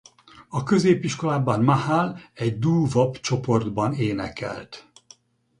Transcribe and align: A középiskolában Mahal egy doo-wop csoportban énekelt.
A 0.49 0.63
középiskolában 0.63 1.63
Mahal 1.63 2.19
egy 2.33 2.59
doo-wop 2.59 3.19
csoportban 3.19 3.93
énekelt. 3.93 4.89